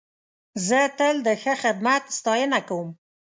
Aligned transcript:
زه 0.67 0.79
تل 0.97 1.15
د 1.27 1.29
ښه 1.41 1.53
خدمت 1.63 2.03
ستاینه 2.17 2.59
کوم. 2.67 2.89